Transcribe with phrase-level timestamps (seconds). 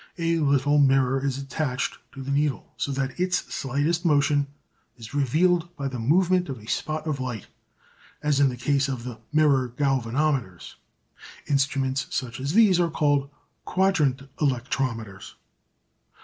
[0.17, 4.47] A little mirror is attached to the needle, so that its slightest motion
[4.97, 7.45] is revealed by the movement of a spot of light,
[8.23, 10.73] as in the case of the mirror galvanometers.
[11.45, 13.29] Instruments such as these are called
[13.63, 15.35] "Quadrant Electrometers."